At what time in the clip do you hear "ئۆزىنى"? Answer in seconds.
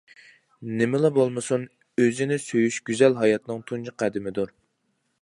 2.05-2.41